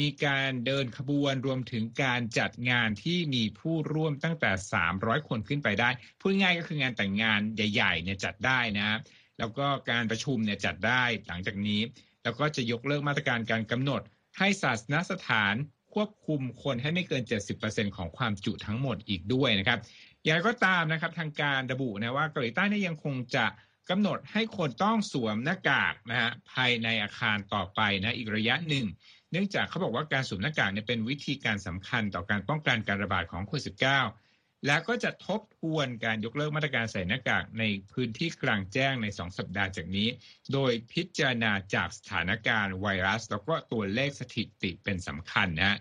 [0.00, 4.50] มีการเดินขบวนรวมถึงการจัดงานที่มีผู้ร่วมตั้งแต่
[4.90, 8.98] 300 คนขึ้นไปได้ พูดง่ายก็คืองานแต่งงานใหญ่ๆเนี่ยจัดได้นะ
[9.42, 11.80] แล้วก็การประชุมเนี่ยจัดได้หลังจากนี้
[12.24, 14.00] แล้วก็จะยกเลิกมาตรการการกำหนด
[14.38, 15.54] ให้ศาสนสถาน
[15.94, 17.22] ควบคุมคนให้ไม่เกิน
[17.60, 19.78] 70%ของความจุทั้งหมดอีกด้วยนะครับ
[20.24, 23.46] อย่างไรก็ตามนะครับทางการระบุนะว่าเกาหลีใต้เนี่ยังคงจะ
[23.90, 28.86] กำหนดให้คนต้องสวมหน้ากากนะฮะภายในอาคารต่อไปนะอีกระยะหนึ่ง
[29.30, 34.31] เนื่องจากเขาบอกว่าการสวมหน้ากากเนี่ยเป็นวิธีการสำคัญต่อการป้องกันการระบาดของโควิด -19
[34.66, 40.08] และก็จะทบทวนการยกเลิกมาตรการใส่หน้ากากในพื้นที่กลางแจ้งใน 2 สัปดาห์จากนี้
[40.52, 45.78] โดยพิจารณาจากสถานการณ์ไวรัส แล้วก็ตัวเลขสถิติเป็นสำคัญนะ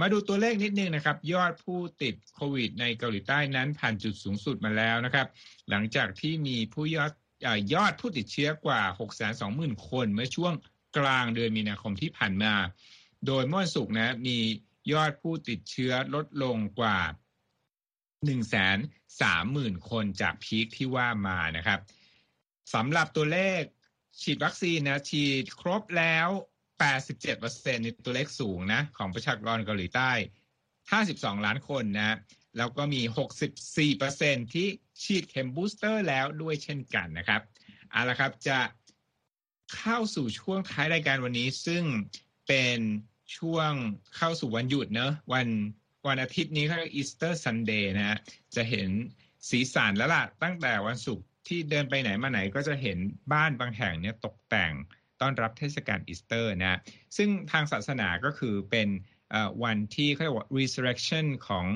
[0.00, 5.26] มาดูตัวเลขนิดนึงนะครับ ยอดผู้ติดโควิดในเกาหลีใต้นั้นผ่านจุดสูงสุดมาแล้วนะครับ
[5.70, 7.12] หลังจากที่มีผู้ยอด
[7.74, 8.82] ยอดผู้ติดเชื้อกว่า
[9.36, 10.52] 620,000 คนเมื่อช่วง
[10.98, 12.54] กลางเดือนมีนาคมที่ผ่านมา
[13.26, 14.38] โดยเมื่อสุกนะมี
[14.92, 16.98] ยอดผู้ติดเชื้อลดลงกว่า
[18.26, 21.80] 130,000 คนจากพีคที่ว่ามานะครับ
[22.74, 23.62] สำหรับตัวเลข
[24.20, 26.28] ฉีดวัคซีนนะฉีดครบแล้ว
[27.06, 30.10] 87%ในตัวเลขสูงนะของประชากรเกาหลีใต้
[30.78, 32.18] 52 ล้านคนนะ
[32.56, 33.02] แล้วก็มี
[33.76, 34.66] 64%ที่
[35.02, 37.42] ฉีดเข็มบูสเตอร์แล้วด้วยเช่นกันนะครับ
[37.90, 38.58] เอาละครับจะ
[39.76, 41.84] เข้าสู่ช่วงท้ายรายการวันนี้ซึ่ง
[42.48, 42.78] เป็น
[43.36, 43.72] ช่วง
[44.16, 45.46] เข้าสู่วันหยุดเนอะวัน
[46.06, 48.18] วันอาทิตย์นี้เขาเรียก Easter Sunday นะฮะ
[48.56, 48.88] จะเห็น
[49.50, 52.98] สีสันแล้วล่ะตั้งแต่วันศุกร์ที่เดินไปไหนมาไหนก็จะเห็น
[53.32, 54.72] บ้านบางแห่งเนี่ยตกแต่ง
[55.20, 56.78] ต้อนรับเทศกาลอีสเตอร์นะ
[57.16, 58.88] ซึ่งทางศาสนาก็คือเป็น
[59.64, 61.66] วันที่เขาเรียกว่า resurrection ของ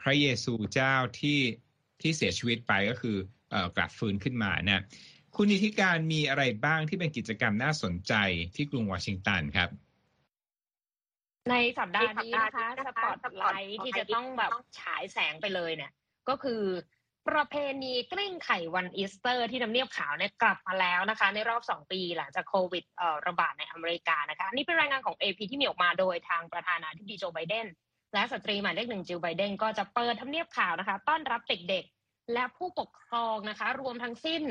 [0.00, 1.40] พระเยซูเจ้าที่
[2.00, 3.16] ที่เสียชีวิตไปก็คือ
[3.76, 4.82] กลับฟื้นขึ้นมานะ
[5.36, 8.14] คุณนิธิการมีอะไรบ้างที่เป็นกิจกรรมน่าสนใจ
[8.56, 9.70] ที่กรุงวอชิงตันครับ
[11.50, 15.92] ในสัปดาห์นี้นะคะสปอตไลท์ที่จะต้องแบบฉายแสงไปเลยเนี่ย
[16.28, 16.62] ก็คือ
[17.28, 22.84] ประเพณีกลิ้งไข่วันอีสเตอร์ ที่ทำเนียบขาวเนี่ยกลับมาแล้วนะคะ ในรอบ 2 ปีหลังจากโควิด
[23.26, 27.66] ระบาดในอเมริกานะคะนี่เป็นรายงานของ AP ที่มีออกมาโดยทางประธานาธิบดีโจไบเดน
[28.14, 34.42] และสตรีหมายเลขหนึ่งจิลไบเดนก็จะเปิดทำเนียบขาวนะคะ ต้อนรับเด็กๆ และผู้ปกครองนะคะ รวมทั้งสิ้น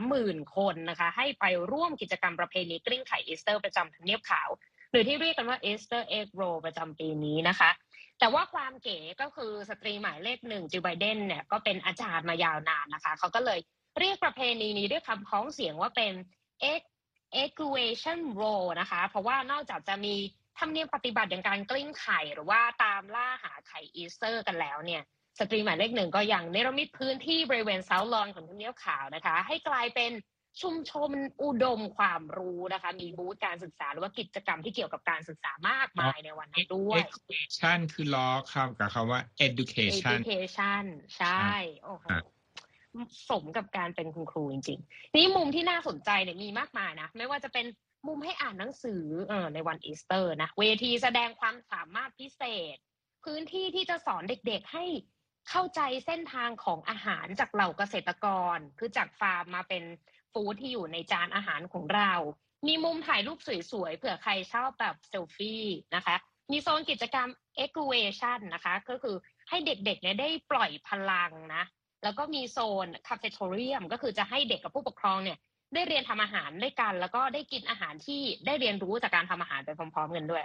[0.00, 4.48] 30,000 คนนะคะ ให้ไปร่วมกิจกรรมประเพณีกลิ้งไข่อีสเตอร์ประจำทำเนียบขาว
[4.90, 7.70] หรือที่เรียกกันว่า Easter Egg Roll ประจำปีนี้นะคะ
[8.18, 13.60] แต่ว่าความเก๋ก็คือสตรีหมายเลขหนึ่งจิลไบเดนเนี่ยก็เป็นอาจารย์มายาวนานนะคะ เขาก็เลย
[13.98, 16.12] เรียกประเพณีนี้ด้วยคำพ้องเสียงว่าเป็น
[17.42, 20.14] Eggucation Roll นะคะ เพราะว่านอกจากจะมี
[20.58, 25.02] ธรรมเนียมปฏิบัติอย่างการกลิ้งไข่หรือว่าตามล่าหาไข่อีสเตอร์กันแล้วเนี่ย
[25.38, 30.10] สตรีหมายเลขหนึ่งก็ยังเนรมิตพื้นที่บริเวณ South Lawn ของทำเนียบขาวนะคะ ให้กลายเป็น
[30.62, 31.10] ชุมชน
[31.42, 40.84] อุดมความรู้นะคะ มีบูธการศึกษาหรือว่ากิจกรรมที่เกี่ยวกับการศึกษามากมายในวันนั้นด้วย education คือล้อคำกับคำว่า education education
[41.18, 41.50] ใช่
[41.84, 42.06] โอ้โห
[43.30, 47.66] สมกับการเป็นคุณครูจริงๆ นี่มุมที่น่าสนใจเนี่ยมีมากมายนะ ไม่ว่าจะเป็น
[48.08, 52.42] มุมให้อ่านหนังสือเออในวันอีสเตอร์นะ เวทีแสดงความสามารถพิเศ
[52.74, 52.76] ษ
[53.24, 54.84] พื้นที่ที่จะสอนเด็กๆให้
[55.50, 59.82] เข้าใจเส้นทางของอาหารจากเหล่าเกษตรกร คือจากฟาร์มมาเป็น
[60.32, 62.12] ฟู้ดที่อยู่ในจานอาหารของเรา
[62.66, 63.38] มีมุมถ่ายรูป
[63.72, 65.64] สวยๆ เผื่อใครชอบแบบเซลฟี่
[65.96, 66.16] นะคะ
[66.52, 67.28] มีโซนกิจกรรม
[67.64, 69.16] e g u a t i o n นะคะ ก็คือ
[69.48, 71.64] ให้เด็กๆเนี่ยได้ปล่อยพลังนะ
[72.02, 75.38] แล้วก็มีโซน cafeterium ก็คือจะให้เด็กกับผู้ปกครองเนี่ย
[75.74, 80.44] ได้เรียนทำอาหารด้วยกัน แล้วก็ได้กินอาหารที่ได้เรียนรู้จากการทำอาหารไปพร้อม ๆ กันด้วย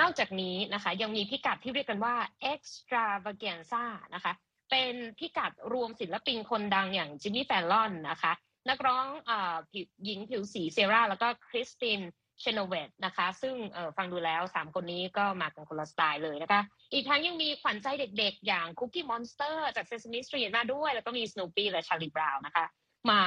[0.00, 2.14] นอกจากนี้นะคะยังมีพิกัดที่เรียกกันว่า
[2.52, 3.84] eggstravaganza
[4.14, 4.32] นะคะ
[4.70, 8.32] เป็นพิกัดรวมศิลปินคนดังอย่างจิมมี่แฟลลอนนะคะ
[8.68, 12.00] นักร้องหญิงผิวสีเซียร่าแล้วก็คริสติน
[12.40, 13.54] เชโนเวธนะคะ ซึ่ง
[13.96, 16.60] ฟังดูแล้วสามคนนี้ก็มากันคนละสไตล์เลยนะคะ
[16.92, 17.86] อีกทั้งยังมีขวัญใจ
[18.18, 22.64] เด็กๆ อย่างคุกกี้มอนสเตอร์จากเซซ a มิสตรีมาด้วย แล้วก็มีสนูปปี้และชาลีบราวน์นะคะ
[23.10, 23.20] มา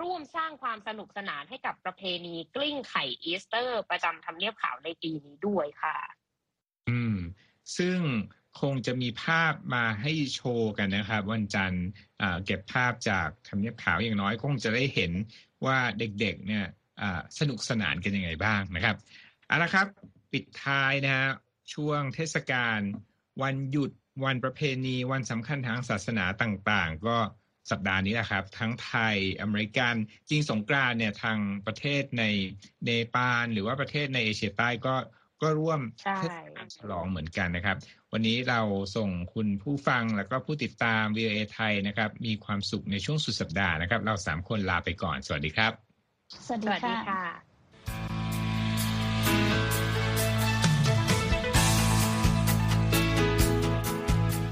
[0.00, 5.96] ร่วมสร้างความสนุกสนานให้กับประเพณีกลิ้งไข่อีสเตอร์ ประจำทำเนียบขาวในปีนี้ด้วยค่ะ
[6.88, 7.16] อืม
[7.76, 7.98] ซึ่ง
[8.60, 11.86] คงจะมีภาพมาให้โชว์กันนะครับ วันจันทร์
[12.44, 15.12] เก็บภาพจากทำเนียบขาวอย่างน้อยคงจะได้เห็น
[15.66, 16.64] ว่าเด็กๆเนี่ย
[17.38, 18.96] สนุกสนานกันยังไงบ้างนะครับ
[19.46, 19.86] เอาละครับ
[20.32, 21.28] ปิดท้ายนะฮะ
[21.74, 22.78] ช่วงเทศกาล
[23.42, 23.90] วันหยุด
[24.24, 27.16] วันประเพณีวันสำคัญทางศาสนาต่างๆ ก็
[27.70, 29.94] สัปดาห์นี้แหละครับ ทั้งไทยอเมริกัน
[30.28, 32.24] จริงสงกรานเนี่ยทางประเทศใน
[32.84, 34.94] เนปาลหรือว่าประเทศในเอเชียใต้ก็
[35.42, 35.80] ก็ร่วม
[36.16, 37.76] เทศกาลฉลองเหมือนกันนะครับ
[38.18, 38.62] วันนี้เรา
[38.96, 45.72] ส่งคุณผู้ฟังแล้วก็ผู้ติดตาม VOA ไทยนะครับ มีความสุขในช่วงสุดสัปดาห์นะครับ เราสามคนลาไปก่อน สวัสดีครับ
[46.46, 47.22] สวัสดีค่ะ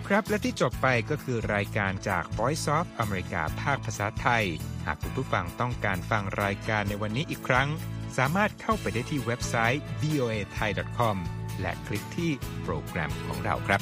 [0.09, 4.45] ครับและที่จบไปก็คือรายการจาก Voice of อเมริกาภาคภาษาไทย
[4.87, 7.69] หากคุณผู้ฟังต้องการฟังรายการในวันนี้อีกครั้ง
[8.19, 11.19] สามารถเข้าไปได้ที่เว็บไซต์ voa thai com
[11.61, 12.31] และคลิกที่
[12.63, 13.81] โปรแกรมของเราครับ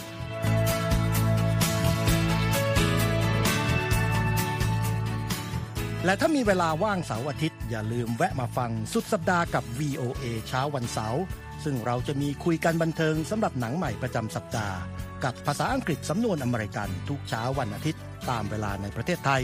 [6.04, 11.22] และถ้ามีเวลาว่างเสาร์อาทิตย์ อย่าลืมแวะมาฟังสุดสัปดาห์กับ VOA เช้าวันเสาร์
[11.64, 14.76] ซึ่งเราจะมีคุยกันบันเทิงสำหรับหนังใหม่ประจำสัปดาห์
[15.24, 19.42] กับภาษาอังกฤษสำนวนอเมริกันทุกเช้าวันอาทิตย์ ตามเวลาในประเทศไทย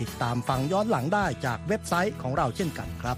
[0.00, 3.16] ติดตามฟังย้อนหลังได้จากเว็บไซต์ของเราเช่นกันครับ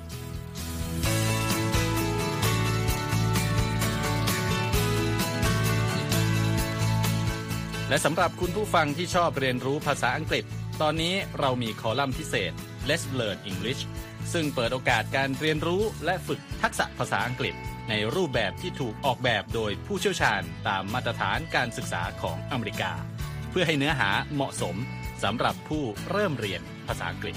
[7.89, 10.45] และสำหรับคุณผู้ฟังที่ชอบเรียนรู้ภาษาอังกฤษ
[10.83, 12.53] ตอนนี้เรามีคอลัมน์พิเศษ
[12.89, 13.83] Let's Learn English
[14.33, 17.55] ซึ่งเปิดโอกาสการเรียนรู้และฝึกทักษะภาษาอังกฤษ
[17.89, 22.93] ในรูปแบบที่ถูกออกแบบโดยผู้เชี่ยวชาญตามมาตรฐานการศึกษาของอเมริกา
[23.51, 24.77] เพื่อให้เนื้อหาเหมาะสม
[25.25, 27.37] สำหรับผู้เริ่มเรียนภาษาอังกฤษ